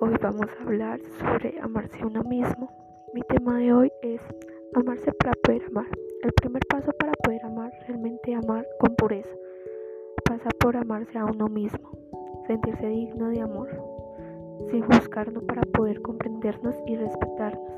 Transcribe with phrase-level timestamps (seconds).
[0.00, 2.68] Hoy vamos a hablar sobre amarse a uno mismo.
[3.14, 4.20] Mi tema de hoy es
[4.74, 5.86] amarse para poder amar.
[6.22, 9.30] El primer paso para poder amar, realmente amar con pureza,
[10.24, 11.90] pasa por amarse a uno mismo,
[12.46, 13.68] sentirse digno de amor,
[14.70, 17.72] sin buscarnos para poder comprendernos y respetarnos,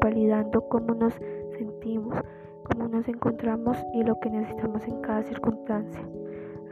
[0.00, 1.14] validando cómo nos
[1.56, 2.16] sentimos,
[2.64, 6.08] cómo nos encontramos y lo que necesitamos en cada circunstancia,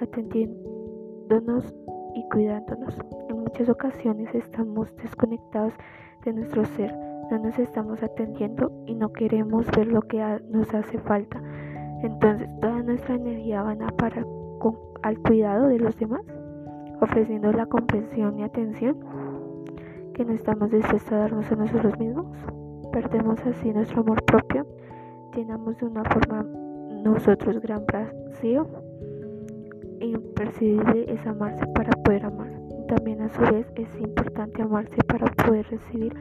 [0.00, 1.72] atendiéndonos
[2.14, 2.96] y cuidándonos.
[3.28, 5.74] En muchas ocasiones estamos desconectados
[6.24, 6.94] de nuestro ser,
[7.30, 10.18] no nos estamos atendiendo y no queremos ver lo que
[10.50, 11.42] nos hace falta.
[12.02, 14.24] Entonces toda nuestra energía va a para
[15.02, 16.22] al cuidado de los demás,
[17.00, 18.96] ofreciendo la comprensión y atención
[20.14, 22.26] que no estamos dispuestos a darnos a nosotros mismos.
[22.92, 24.66] Perdemos así nuestro amor propio,
[25.34, 26.42] llenamos de una forma
[27.02, 28.83] nosotros gran vacío
[30.10, 32.50] imprescindible es amarse para poder amar.
[32.88, 36.14] También a su vez es importante amarse para poder recibir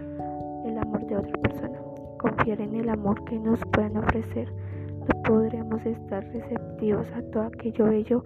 [0.65, 1.79] el amor de otra persona.
[2.19, 4.51] Confiar en el amor que nos puedan ofrecer.
[4.99, 8.23] No podremos estar receptivos a todo aquello bello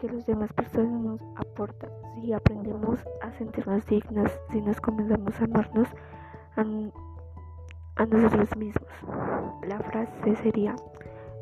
[0.00, 1.90] que los demás personas nos aportan.
[2.14, 5.88] Si aprendemos a sentirnos dignos, si nos comenzamos a amarnos
[7.96, 8.88] a nosotros mismos.
[9.66, 10.76] La frase sería,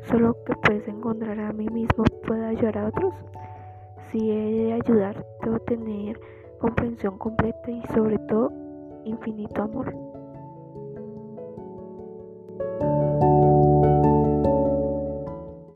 [0.09, 3.13] Solo que puedes encontrar a mí mismo puedo ayudar a otros.
[4.11, 6.19] Si he de ayudar, debo tener
[6.59, 8.51] comprensión completa y sobre todo
[9.05, 9.93] infinito amor.